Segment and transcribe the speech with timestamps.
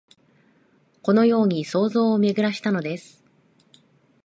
[1.03, 3.23] このように想像をめぐらしたのです